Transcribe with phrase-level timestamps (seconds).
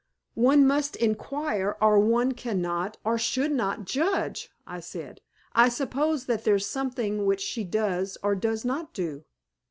[0.41, 5.21] "One must inquire, or one cannot, or should not, judge," I said.
[5.53, 9.25] "I suppose that there's something which she does, or does not, do?"